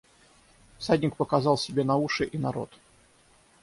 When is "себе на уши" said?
1.59-2.25